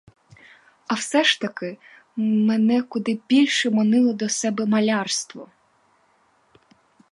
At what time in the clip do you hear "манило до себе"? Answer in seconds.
3.69-4.65